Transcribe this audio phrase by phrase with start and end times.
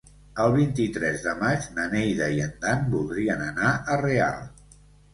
[0.45, 4.47] El vint-i-tres de maig na Neida i en Dan voldrien anar a Real.